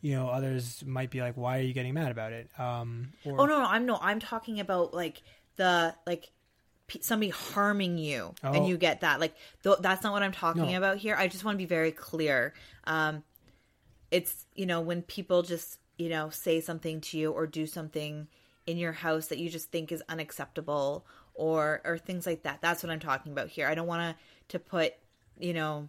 you 0.00 0.14
know 0.14 0.28
others 0.28 0.84
might 0.86 1.10
be 1.10 1.20
like, 1.20 1.36
"Why 1.36 1.58
are 1.58 1.62
you 1.62 1.72
getting 1.72 1.94
mad 1.94 2.10
about 2.12 2.32
it?" 2.32 2.48
Um, 2.58 3.12
or, 3.24 3.40
Oh 3.40 3.46
no, 3.46 3.58
no, 3.60 3.66
I'm 3.66 3.86
no, 3.86 3.98
I'm 4.00 4.20
talking 4.20 4.60
about 4.60 4.94
like 4.94 5.22
the 5.56 5.94
like 6.06 6.30
somebody 7.00 7.30
harming 7.30 7.96
you, 7.98 8.34
Oh. 8.44 8.52
and 8.52 8.68
you 8.68 8.76
get 8.76 9.00
that. 9.00 9.18
Like 9.18 9.34
th- 9.64 9.78
that's 9.80 10.04
not 10.04 10.12
what 10.12 10.22
I'm 10.22 10.32
talking 10.32 10.70
No. 10.70 10.76
about 10.78 10.98
here. 10.98 11.16
I 11.16 11.26
just 11.28 11.42
want 11.44 11.54
to 11.54 11.58
be 11.58 11.64
very 11.66 11.90
clear. 11.90 12.52
Um, 12.84 13.24
it's 14.10 14.46
you 14.54 14.66
know 14.66 14.80
when 14.82 15.02
people 15.02 15.42
just 15.42 15.78
you 15.98 16.08
know 16.10 16.30
say 16.30 16.60
something 16.60 17.00
to 17.00 17.18
you 17.18 17.32
or 17.32 17.46
do 17.46 17.66
something 17.66 18.28
in 18.66 18.76
your 18.78 18.92
house 18.92 19.26
that 19.28 19.38
you 19.38 19.50
just 19.50 19.70
think 19.70 19.92
is 19.92 20.02
unacceptable 20.08 21.06
or 21.34 21.80
or 21.84 21.98
things 21.98 22.26
like 22.26 22.42
that. 22.44 22.60
That's 22.60 22.82
what 22.82 22.90
I'm 22.90 23.00
talking 23.00 23.32
about 23.32 23.48
here. 23.48 23.66
I 23.66 23.74
don't 23.74 23.86
want 23.86 24.16
to 24.16 24.22
to 24.48 24.58
put 24.58 24.94
you 25.38 25.52
know 25.52 25.88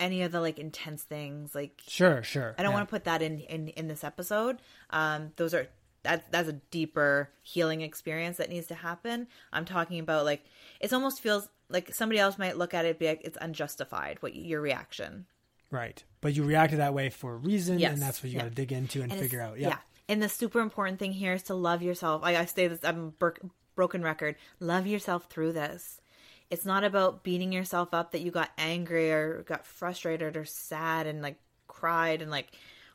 any 0.00 0.22
of 0.22 0.32
the 0.32 0.40
like 0.40 0.58
intense 0.58 1.02
things 1.02 1.54
like 1.54 1.80
Sure, 1.86 2.22
sure. 2.22 2.54
I 2.58 2.62
don't 2.62 2.72
yeah. 2.72 2.78
want 2.78 2.88
to 2.88 2.90
put 2.90 3.04
that 3.04 3.22
in, 3.22 3.40
in 3.40 3.68
in 3.68 3.88
this 3.88 4.02
episode. 4.04 4.58
Um, 4.90 5.32
those 5.36 5.54
are 5.54 5.68
that's 6.02 6.24
that's 6.30 6.48
a 6.48 6.54
deeper 6.54 7.30
healing 7.42 7.82
experience 7.82 8.38
that 8.38 8.50
needs 8.50 8.66
to 8.68 8.74
happen. 8.74 9.28
I'm 9.52 9.64
talking 9.64 10.00
about 10.00 10.24
like 10.24 10.44
it 10.80 10.92
almost 10.92 11.20
feels 11.20 11.48
like 11.68 11.94
somebody 11.94 12.18
else 12.18 12.38
might 12.38 12.58
look 12.58 12.74
at 12.74 12.84
it 12.84 12.90
and 12.90 12.98
be 12.98 13.06
like 13.06 13.22
it's 13.24 13.38
unjustified 13.40 14.18
what 14.20 14.34
your 14.34 14.60
reaction. 14.60 15.26
Right, 15.70 16.02
but 16.20 16.34
you 16.34 16.42
reacted 16.42 16.80
that 16.80 16.92
way 16.92 17.08
for 17.08 17.32
a 17.32 17.36
reason, 17.36 17.78
Yes, 17.78 17.94
and 17.94 18.02
that's 18.02 18.22
what 18.22 18.30
you 18.30 18.36
yeah. 18.36 18.42
got 18.42 18.48
to 18.50 18.54
dig 18.54 18.72
into 18.72 19.00
and, 19.00 19.10
And 19.10 19.18
figure 19.18 19.40
out. 19.40 19.58
Yeah. 19.58 19.78
And 20.12 20.22
the 20.22 20.28
super 20.28 20.60
important 20.60 20.98
thing 20.98 21.12
here 21.12 21.32
is 21.32 21.44
to 21.44 21.54
love 21.54 21.80
yourself. 21.80 22.20
I, 22.22 22.36
I 22.36 22.44
say 22.44 22.68
this. 22.68 22.80
I'm 22.84 22.98
a 22.98 23.10
bur- 23.12 23.34
broken 23.74 24.02
record. 24.02 24.36
Love 24.60 24.86
yourself 24.86 25.24
through 25.30 25.54
this. 25.54 26.02
It's 26.50 26.66
not 26.66 26.84
about 26.84 27.22
beating 27.22 27.50
yourself 27.50 27.94
up 27.94 28.12
that 28.12 28.20
you 28.20 28.30
got 28.30 28.50
angry 28.58 29.10
or 29.10 29.42
got 29.44 29.66
frustrated 29.66 30.36
or 30.36 30.44
sad 30.44 31.06
and 31.06 31.22
like 31.22 31.38
cried 31.66 32.20
and 32.20 32.30
like 32.30 32.48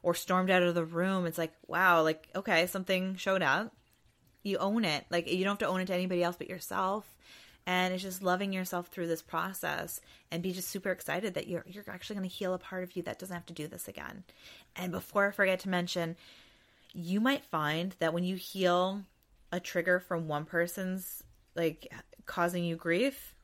or 0.03 0.13
stormed 0.13 0.51
out 0.51 0.61
of 0.61 0.75
the 0.75 0.85
room. 0.85 1.25
It's 1.25 1.39
like 1.39 1.53
wow, 1.65 2.03
like 2.03 2.27
okay, 2.35 2.67
something 2.67 3.15
showed 3.15 3.41
up. 3.41 3.73
You 4.43 4.59
own 4.59 4.85
it. 4.85 5.03
Like 5.09 5.27
you 5.27 5.43
don't 5.43 5.53
have 5.53 5.67
to 5.67 5.67
own 5.67 5.81
it 5.81 5.87
to 5.87 5.95
anybody 5.95 6.21
else 6.21 6.35
but 6.37 6.51
yourself. 6.51 7.17
And 7.65 7.95
it's 7.95 8.03
just 8.03 8.21
loving 8.21 8.53
yourself 8.53 8.89
through 8.89 9.07
this 9.07 9.23
process 9.23 10.01
and 10.29 10.43
be 10.43 10.53
just 10.53 10.69
super 10.69 10.91
excited 10.91 11.33
that 11.33 11.47
you're 11.47 11.65
you're 11.67 11.83
actually 11.87 12.17
going 12.17 12.29
to 12.29 12.35
heal 12.35 12.53
a 12.53 12.59
part 12.59 12.83
of 12.83 12.95
you 12.95 13.01
that 13.01 13.17
doesn't 13.17 13.33
have 13.35 13.47
to 13.47 13.53
do 13.53 13.65
this 13.65 13.87
again. 13.87 14.23
And 14.75 14.91
before 14.91 15.27
I 15.27 15.31
forget 15.31 15.61
to 15.61 15.69
mention, 15.69 16.15
you 16.97 17.21
might 17.21 17.45
find 17.45 17.95
that 17.99 18.11
when 18.11 18.23
you 18.23 18.35
heal 18.35 19.03
a 19.51 19.59
trigger 19.59 19.99
from 19.99 20.27
one 20.27 20.45
person's 20.45 21.23
like 21.55 21.93
causing 22.25 22.63
you 22.63 22.75
grief, 22.75 23.35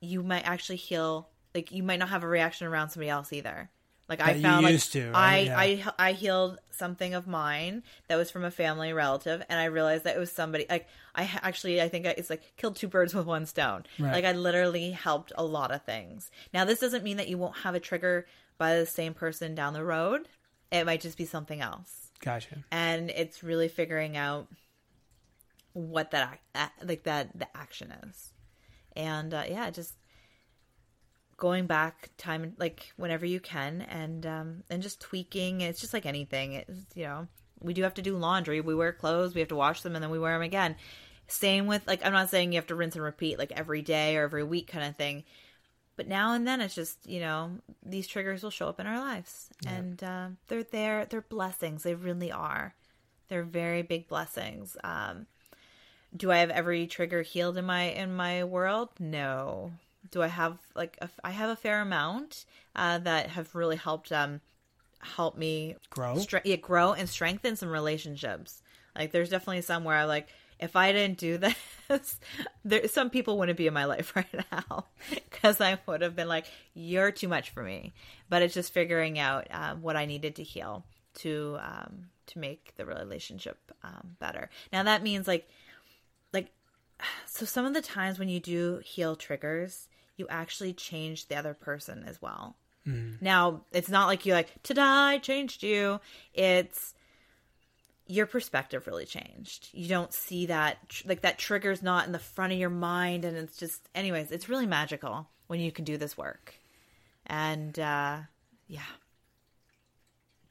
you 0.00 0.22
might 0.24 0.44
actually 0.44 0.76
heal 0.76 1.28
like 1.54 1.70
you 1.70 1.84
might 1.84 2.00
not 2.00 2.08
have 2.08 2.24
a 2.24 2.28
reaction 2.28 2.66
around 2.66 2.90
somebody 2.90 3.08
else 3.08 3.32
either. 3.32 3.70
Like 4.08 4.18
That 4.18 4.28
I 4.28 4.42
found 4.42 4.64
like 4.64 4.80
to, 4.80 5.12
I. 5.14 5.38
Yeah. 5.38 5.58
I 5.58 6.08
I 6.08 6.12
healed 6.12 6.58
something 6.70 7.14
of 7.14 7.26
mine 7.26 7.84
that 8.08 8.16
was 8.16 8.30
from 8.30 8.44
a 8.44 8.50
family 8.50 8.92
relative, 8.92 9.42
and 9.48 9.58
I 9.58 9.64
realized 9.66 10.04
that 10.04 10.16
it 10.16 10.18
was 10.18 10.30
somebody 10.30 10.66
like 10.68 10.88
I 11.14 11.30
actually 11.42 11.80
I 11.80 11.88
think 11.88 12.06
I, 12.06 12.10
it's 12.10 12.30
like 12.30 12.56
killed 12.56 12.76
two 12.76 12.88
birds 12.88 13.14
with 13.14 13.26
one 13.26 13.46
stone. 13.46 13.84
Right. 13.98 14.12
Like 14.12 14.24
I 14.24 14.32
literally 14.32 14.90
helped 14.90 15.32
a 15.36 15.44
lot 15.44 15.70
of 15.70 15.84
things. 15.84 16.30
Now 16.52 16.64
this 16.64 16.80
doesn't 16.80 17.04
mean 17.04 17.16
that 17.18 17.28
you 17.28 17.38
won't 17.38 17.58
have 17.58 17.74
a 17.76 17.80
trigger 17.80 18.26
by 18.58 18.76
the 18.76 18.86
same 18.86 19.14
person 19.14 19.54
down 19.54 19.72
the 19.72 19.84
road. 19.84 20.28
It 20.72 20.84
might 20.84 21.00
just 21.00 21.18
be 21.18 21.26
something 21.26 21.60
else, 21.60 22.05
Gotcha. 22.20 22.64
and 22.70 23.10
it's 23.10 23.42
really 23.42 23.68
figuring 23.68 24.16
out 24.16 24.48
what 25.72 26.10
that 26.12 26.38
like 26.82 27.02
that 27.04 27.38
the 27.38 27.48
action 27.56 27.92
is, 28.08 28.32
and 28.96 29.32
uh, 29.34 29.44
yeah, 29.48 29.70
just 29.70 29.94
going 31.36 31.66
back 31.66 32.10
time 32.16 32.54
like 32.58 32.92
whenever 32.96 33.26
you 33.26 33.40
can 33.40 33.82
and 33.82 34.24
um 34.26 34.62
and 34.70 34.82
just 34.82 35.00
tweaking. 35.00 35.60
It's 35.60 35.80
just 35.80 35.92
like 35.92 36.06
anything. 36.06 36.54
It's 36.54 36.72
you 36.94 37.04
know 37.04 37.28
we 37.60 37.74
do 37.74 37.82
have 37.82 37.94
to 37.94 38.02
do 38.02 38.16
laundry. 38.16 38.60
We 38.60 38.74
wear 38.74 38.92
clothes. 38.92 39.34
We 39.34 39.40
have 39.40 39.48
to 39.48 39.56
wash 39.56 39.82
them 39.82 39.94
and 39.94 40.02
then 40.02 40.10
we 40.10 40.18
wear 40.18 40.32
them 40.32 40.42
again. 40.42 40.76
Same 41.28 41.66
with 41.66 41.84
like 41.88 42.06
i'm 42.06 42.12
not 42.12 42.30
saying 42.30 42.52
you 42.52 42.58
have 42.58 42.68
to 42.68 42.76
rinse 42.76 42.94
and 42.94 43.02
repeat 43.02 43.36
like 43.36 43.50
every 43.50 43.82
day 43.82 44.16
or 44.16 44.22
every 44.22 44.44
week 44.44 44.68
kind 44.68 44.86
of 44.86 44.94
thing 44.94 45.24
but 45.96 46.06
now 46.06 46.34
and 46.34 46.46
then 46.46 46.60
it's 46.60 46.74
just 46.74 46.98
you 47.06 47.20
know 47.20 47.50
these 47.84 48.06
triggers 48.06 48.42
will 48.42 48.50
show 48.50 48.68
up 48.68 48.78
in 48.80 48.86
our 48.86 48.98
lives. 49.00 49.48
And 49.66 50.02
uh, 50.04 50.28
they're 50.48 50.62
there 50.62 51.06
they're 51.06 51.22
blessings 51.22 51.82
they 51.82 51.94
really 51.94 52.30
are. 52.30 52.74
They're 53.28 53.42
very 53.42 53.82
big 53.82 54.08
blessings. 54.08 54.76
Um 54.84 55.26
do 56.16 56.30
i 56.30 56.38
have 56.38 56.50
every 56.50 56.86
trigger 56.86 57.22
healed 57.22 57.56
in 57.56 57.64
my 57.64 57.84
in 57.84 58.14
my 58.14 58.44
world? 58.44 58.90
No. 58.98 59.72
Do 60.10 60.22
i 60.22 60.28
have 60.28 60.58
like 60.74 60.96
a, 61.00 61.10
i 61.24 61.30
have 61.30 61.50
a 61.50 61.56
fair 61.56 61.80
amount 61.80 62.44
uh 62.74 62.98
that 62.98 63.28
have 63.30 63.54
really 63.54 63.76
helped 63.76 64.12
um 64.12 64.40
help 65.00 65.36
me 65.36 65.76
Grow? 65.90 66.14
stre- 66.14 66.42
yeah, 66.44 66.56
grow 66.56 66.92
and 66.92 67.08
strengthen 67.08 67.56
some 67.56 67.68
relationships. 67.68 68.62
Like 68.96 69.12
there's 69.12 69.30
definitely 69.30 69.62
some 69.62 69.84
where 69.84 69.96
i 69.96 70.04
like 70.04 70.28
if 70.58 70.76
i 70.76 70.92
didn't 70.92 71.18
do 71.18 71.38
this 71.88 72.20
there 72.64 72.86
some 72.88 73.10
people 73.10 73.38
wouldn't 73.38 73.58
be 73.58 73.66
in 73.66 73.74
my 73.74 73.84
life 73.84 74.14
right 74.16 74.44
now 74.52 74.86
because 75.10 75.60
i 75.60 75.78
would 75.86 76.02
have 76.02 76.16
been 76.16 76.28
like 76.28 76.46
you're 76.74 77.10
too 77.10 77.28
much 77.28 77.50
for 77.50 77.62
me. 77.62 77.94
But 78.28 78.42
it's 78.42 78.54
just 78.54 78.72
figuring 78.72 79.18
out 79.18 79.46
um, 79.50 79.82
what 79.82 79.96
i 79.96 80.04
needed 80.04 80.36
to 80.36 80.42
heal 80.42 80.84
to 81.14 81.58
um 81.60 82.08
to 82.26 82.38
make 82.38 82.74
the 82.76 82.84
relationship 82.84 83.56
um, 83.84 84.16
better. 84.18 84.50
Now 84.72 84.82
that 84.82 85.02
means 85.02 85.26
like 85.26 85.48
like 86.32 86.50
so 87.26 87.44
some 87.44 87.64
of 87.64 87.74
the 87.74 87.82
times 87.82 88.18
when 88.18 88.28
you 88.28 88.40
do 88.40 88.80
heal 88.84 89.16
triggers 89.16 89.88
you 90.16 90.26
actually 90.30 90.72
change 90.72 91.28
the 91.28 91.36
other 91.36 91.54
person 91.54 92.04
as 92.06 92.20
well. 92.22 92.56
Now 93.20 93.62
it's 93.72 93.88
not 93.88 94.06
like 94.06 94.26
you 94.26 94.32
like 94.32 94.62
ta-da 94.62 95.06
i 95.06 95.18
changed 95.18 95.62
you. 95.62 96.00
It's 96.34 96.94
your 98.06 98.26
perspective 98.26 98.86
really 98.86 99.06
changed. 99.06 99.68
You 99.72 99.88
don't 99.88 100.12
see 100.12 100.46
that 100.46 100.78
like 101.06 101.22
that 101.22 101.38
trigger's 101.38 101.82
not 101.82 102.06
in 102.06 102.12
the 102.12 102.18
front 102.18 102.52
of 102.52 102.58
your 102.58 102.70
mind 102.70 103.24
and 103.24 103.36
it's 103.36 103.56
just 103.56 103.88
anyways 103.94 104.30
it's 104.30 104.48
really 104.48 104.66
magical 104.66 105.28
when 105.48 105.60
you 105.60 105.72
can 105.72 105.84
do 105.84 105.96
this 105.96 106.16
work. 106.16 106.54
And 107.26 107.78
uh 107.78 108.18
yeah 108.68 108.80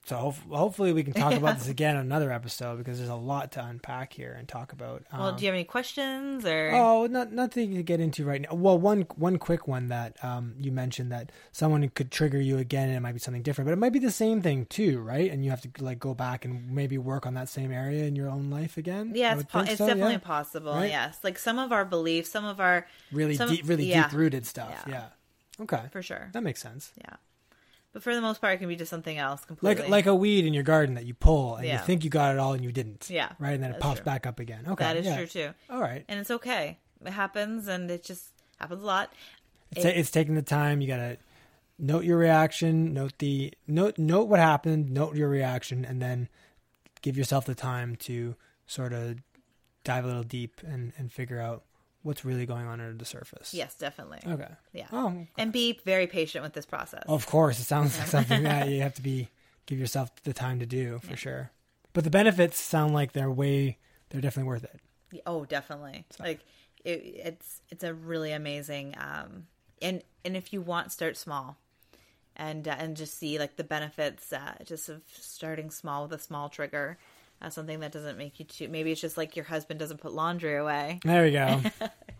So 0.06 0.18
hof- 0.18 0.46
hopefully 0.50 0.94
we 0.94 1.04
can 1.04 1.14
talk 1.14 1.34
about 1.34 1.58
this 1.60 1.68
again 1.68 1.96
on 1.96 2.02
another 2.06 2.32
episode 2.32 2.78
because 2.78 3.00
there's 3.00 3.10
a 3.10 3.16
lot 3.16 3.54
to 3.54 3.66
unpack 3.66 4.14
here 4.14 4.36
and 4.38 4.48
talk 4.48 4.72
about. 4.72 5.04
well 5.12 5.30
Um, 5.30 5.36
do 5.36 5.44
you 5.44 5.48
have 5.48 5.56
any 5.56 5.64
questions 5.64 6.46
or 6.46 6.72
Oh, 6.74 7.08
not 7.08 7.32
nothing 7.32 7.74
to 7.76 7.82
get 7.84 8.00
into 8.00 8.24
right 8.24 8.42
now. 8.42 8.54
Well, 8.54 8.78
one 8.78 9.02
one 9.16 9.38
quick 9.40 9.68
one 9.68 9.88
that 9.88 10.24
um, 10.24 10.54
you 10.60 10.72
mentioned 10.72 11.12
that 11.12 11.32
someone 11.52 11.88
could 11.90 12.12
trigger 12.12 12.40
you 12.40 12.58
again, 12.60 12.90
and 12.90 12.98
it 12.98 13.00
might 13.02 13.14
be 13.14 13.20
something 13.20 13.42
different, 13.42 13.66
but 13.68 13.74
it 13.74 13.80
might 13.80 13.94
be 13.94 14.00
the 14.00 14.12
same 14.12 14.42
thing 14.44 14.66
too, 14.68 15.00
right? 15.00 15.32
And 15.32 15.44
you 15.44 15.50
have 15.50 15.62
to 15.62 15.70
like 15.84 15.98
go 16.00 16.14
back 16.14 16.46
and 16.46 16.70
maybe 16.72 16.98
work 17.00 17.26
on 17.26 17.34
that 17.34 17.50
same 17.50 17.72
area 17.72 18.04
in 18.06 18.16
your 18.16 18.30
own 18.30 18.52
life 18.52 18.78
again. 18.78 19.14
Yeah, 19.16 19.34
it's, 19.40 19.44
po- 19.46 19.62
it's 19.62 19.78
so, 19.78 19.88
definitely 19.88 20.14
yeah? 20.14 20.18
possible. 20.20 20.74
Right? 20.74 20.92
Yes, 20.92 21.18
like 21.24 21.40
some 21.40 21.58
of 21.58 21.72
our 21.72 21.84
beliefs, 21.86 22.30
some 22.30 22.46
of 22.46 22.60
our 22.60 22.86
really 23.12 23.36
some- 23.36 23.50
deep, 23.50 23.68
really 23.68 23.86
yeah. 23.86 24.04
deep 24.08 24.18
rooted 24.18 24.46
stuff. 24.46 24.84
Yeah. 24.88 24.94
Yeah. 24.94 25.64
Okay, 25.64 25.82
for 25.92 26.02
sure. 26.02 26.30
that 26.34 26.44
makes 26.44 26.62
sense. 26.62 26.92
Yeah, 26.98 27.16
but 27.96 28.04
for 28.04 28.14
the 28.14 28.20
most 28.20 28.42
part, 28.42 28.54
it 28.54 28.58
can 28.58 28.68
be 28.68 28.76
just 28.76 28.90
something 28.90 29.18
else 29.18 29.46
completely. 29.46 29.84
like 29.84 29.90
like 29.90 30.06
a 30.06 30.14
weed 30.14 30.44
in 30.46 30.54
your 30.54 30.64
garden 30.64 30.96
that 30.96 31.06
you 31.06 31.14
pull 31.14 31.56
and 31.56 31.66
Yeah. 31.66 31.80
you 31.80 31.86
think 31.86 32.04
you 32.04 32.10
got 32.10 32.34
it 32.36 32.40
all 32.40 32.52
and 32.52 32.62
you 32.62 32.74
didn't. 32.74 33.10
Yeah, 33.10 33.32
Right, 33.40 33.54
and 33.54 33.64
then 33.64 33.72
it 33.72 33.80
pops 33.80 34.00
true. 34.02 34.06
back 34.06 34.28
up 34.28 34.40
again. 34.42 34.66
Okay, 34.68 34.84
that 34.84 34.98
is 34.98 35.06
yeah. 35.06 35.16
true 35.16 35.28
too, 35.28 35.50
All 35.70 35.80
right. 35.80 36.04
and 36.10 36.20
it's 36.20 36.30
okay. 36.30 36.78
It 37.06 37.12
happens, 37.12 37.68
and 37.70 37.90
it 37.90 38.04
just 38.04 38.26
happens 38.60 38.84
a 38.84 38.86
lot. 38.86 39.14
It's, 39.72 39.86
It- 39.86 39.96
it's 39.98 40.12
taking 40.12 40.36
the 40.36 40.42
time. 40.42 40.82
You 40.82 40.88
gotta 40.88 41.18
note 41.80 42.04
your 42.04 42.18
reaction, 42.18 42.94
note 42.94 43.14
the 43.20 43.54
note 43.66 43.98
note 43.98 44.28
what 44.28 44.40
happened, 44.42 44.92
note 44.92 45.16
your 45.16 45.30
reaction, 45.30 45.86
and 45.86 46.02
then 46.02 46.28
give 47.02 47.18
yourself 47.18 47.46
the 47.46 47.56
time 47.56 47.96
to 47.96 48.36
sort 48.68 48.92
of 48.92 49.18
dive 49.86 50.04
a 50.04 50.08
little 50.08 50.24
deep 50.24 50.62
and 50.66 50.92
and 50.98 51.14
figure 51.14 51.40
out 51.40 51.64
what's 52.06 52.24
really 52.24 52.46
going 52.46 52.68
on 52.68 52.80
under 52.80 52.94
the 52.98 53.06
surface. 53.06 53.54
Yes, 53.54 53.76
definitely. 53.76 54.20
Okay. 54.26 54.48
Yeah, 54.74 54.88
Oh, 54.92 55.26
and 55.38 55.52
be 55.52 55.80
very 55.84 56.06
patient 56.08 56.44
with 56.44 56.54
this 56.54 56.66
process. 56.66 57.04
of 57.08 57.26
course. 57.26 57.60
It 57.60 57.64
sounds 57.64 57.98
like 57.98 58.08
something 58.08 58.44
that 58.44 58.70
you 58.70 58.82
have 58.82 58.94
to 58.96 59.02
be 59.02 59.30
give 59.66 59.80
yourself 59.80 60.12
the 60.24 60.34
time 60.34 60.60
to 60.60 60.66
do 60.68 61.00
for 61.00 61.18
sure. 61.18 61.52
But 61.94 62.04
the 62.04 62.10
benefits 62.12 62.60
sound 62.60 62.94
like 62.94 63.14
they're 63.14 63.32
way 63.32 63.80
they're 64.10 64.22
definitely 64.22 64.50
worth 64.50 64.64
it. 64.64 64.80
Oh, 65.26 65.46
definitely. 65.46 66.06
Like 66.20 66.42
it, 66.84 67.02
it's 67.26 67.62
it's 67.70 67.84
a 67.84 67.94
really 67.94 68.32
amazing. 68.32 68.96
Um, 69.00 69.48
and 69.82 70.04
and 70.24 70.38
if 70.38 70.54
you 70.54 70.62
want, 70.62 70.92
start 70.92 71.18
small, 71.18 71.58
and 72.36 72.68
uh, 72.68 72.76
and 72.78 72.96
just 72.96 73.18
see 73.18 73.40
like 73.40 73.56
the 73.56 73.64
benefits. 73.64 74.32
Uh, 74.32 74.54
just 74.64 74.90
of 74.90 75.02
starting 75.12 75.72
small 75.72 76.04
with 76.04 76.14
a 76.14 76.20
small 76.22 76.50
trigger. 76.50 76.98
Uh, 77.46 77.50
something 77.52 77.80
that 77.82 77.92
doesn't 77.92 78.18
make 78.18 78.40
you 78.40 78.46
too. 78.46 78.68
Maybe 78.68 78.92
it's 78.92 79.00
just 79.02 79.18
like 79.18 79.36
your 79.36 79.46
husband 79.46 79.80
doesn't 79.80 80.02
put 80.02 80.14
laundry 80.14 80.56
away. 80.58 81.00
There 81.04 81.24
we 81.24 81.32
go. 81.32 81.62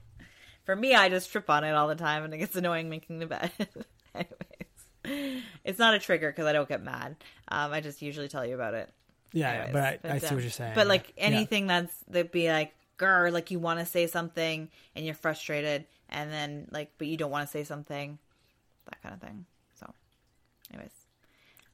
For 0.66 0.76
me, 0.76 0.94
I 0.94 1.10
just 1.10 1.32
trip 1.32 1.50
on 1.50 1.64
it 1.64 1.72
all 1.74 1.88
the 1.88 1.96
time, 1.96 2.24
and 2.24 2.34
it 2.34 2.38
gets 2.38 2.56
annoying 2.56 2.90
making 2.90 3.20
the 3.20 3.26
bed. 3.26 3.52
Anyways, 4.16 5.50
it's 5.64 5.80
not 5.80 5.94
a 5.96 6.00
trigger 6.00 6.30
because 6.32 6.46
I 6.46 6.54
don't 6.54 6.70
get 6.70 6.84
mad. 6.84 7.16
Um, 7.48 7.74
I 7.74 7.82
just 7.82 8.02
usually 8.02 8.28
tell 8.28 8.46
you 8.46 8.54
about 8.56 8.76
it. 8.76 8.90
Yeah, 9.34 9.52
Anyways, 9.52 9.74
but 9.74 9.84
I, 9.84 10.00
I 10.16 10.18
see 10.20 10.28
uh, 10.28 10.34
what 10.36 10.44
you're 10.44 10.52
saying. 10.52 10.72
But 10.76 10.88
like 10.88 11.14
Yeah. 11.18 11.24
anything 11.26 11.68
that's 11.68 11.94
that 12.10 12.32
be 12.32 12.50
like 12.50 12.74
grr, 13.00 13.32
like 13.32 13.50
you 13.52 13.60
want 13.60 13.80
to 13.80 13.86
say 13.86 14.08
something 14.08 14.70
and 14.96 15.06
you're 15.06 15.16
frustrated, 15.16 15.86
and 16.10 16.32
then 16.32 16.68
like 16.72 16.92
but 16.98 17.08
you 17.08 17.18
don't 17.18 17.32
want 17.32 17.48
to 17.48 17.52
say 17.52 17.64
something, 17.64 18.20
that 18.86 19.02
kind 19.02 19.14
of 19.16 19.22
thing. 19.22 19.46
So, 19.80 19.92
anyways, 20.72 20.92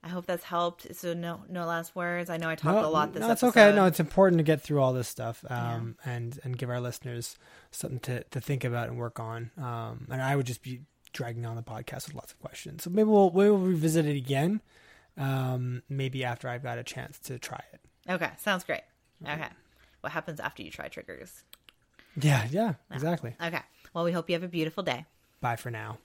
I 0.04 0.10
hope 0.10 0.26
that's 0.26 0.44
helped. 0.44 0.96
So 0.96 1.14
no 1.14 1.42
no 1.48 1.66
last 1.66 1.96
words. 1.96 2.30
I 2.30 2.38
know 2.38 2.50
I 2.50 2.56
talked 2.56 2.84
a 2.84 2.88
lot 2.88 3.14
this 3.14 3.22
no, 3.22 3.32
it's 3.32 3.44
okay. 3.44 3.72
No, 3.74 3.86
it's 3.86 4.00
important 4.00 4.40
to 4.40 4.44
get 4.44 4.62
through 4.62 4.82
all 4.82 4.94
this 4.94 5.08
stuff 5.08 5.46
um, 5.50 5.96
and 6.04 6.40
and 6.44 6.58
give 6.58 6.70
our 6.70 6.82
listeners 6.82 7.38
something 7.70 8.00
to, 8.02 8.24
to 8.24 8.42
think 8.42 8.64
about 8.64 8.90
and 8.90 8.98
work 8.98 9.20
on. 9.20 9.52
Um, 9.58 10.08
and 10.10 10.22
I 10.22 10.36
would 10.36 10.48
just 10.48 10.64
be 10.64 10.82
dragging 11.14 11.46
on 11.46 11.56
the 11.56 11.62
podcast 11.62 12.08
with 12.08 12.16
lots 12.16 12.32
of 12.32 12.40
questions. 12.40 12.84
So 12.84 12.90
maybe 12.90 13.10
we'll 13.10 13.30
we'll 13.30 13.58
revisit 13.58 14.06
it 14.08 14.16
again. 14.16 14.62
Um, 15.18 15.84
maybe 15.88 16.24
after 16.24 16.50
I've 16.50 16.64
got 16.64 16.80
a 16.80 16.84
chance 16.84 17.20
to 17.20 17.38
try 17.38 17.62
it. 17.74 17.82
okay, 18.10 18.32
sounds 18.40 18.64
great. 18.64 18.82
Okay, 19.24 19.50
what 20.00 20.14
happens 20.14 20.40
after 20.40 20.64
you 20.64 20.72
try 20.72 20.88
triggers? 20.88 21.44
Yeah, 22.20 22.48
yeah, 22.50 22.74
exactly. 22.92 23.36
Okay, 23.44 23.62
well 23.94 24.04
we 24.04 24.14
hope 24.14 24.30
you 24.30 24.34
have 24.34 24.44
a 24.44 24.48
beautiful 24.48 24.82
day. 24.82 25.06
Bye 25.42 25.58
for 25.58 25.70
now. 25.70 26.00